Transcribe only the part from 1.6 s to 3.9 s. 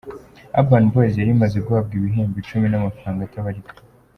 guhabwa ibihembo icumi n’amafaranga atabarika.